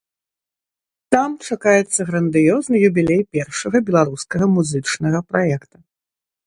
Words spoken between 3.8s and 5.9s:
беларускага музычнага праекта.